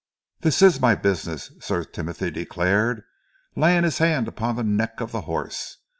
"This 0.39 0.63
is 0.63 0.81
my 0.81 0.95
business," 0.95 1.51
Sir 1.59 1.83
Timothy 1.83 2.31
declared, 2.31 3.03
laying 3.55 3.83
his 3.83 3.99
hand 3.99 4.27
upon 4.27 4.55
the 4.55 4.63
neck 4.63 4.99
of 4.99 5.11
the 5.11 5.21
horse. 5.21 5.77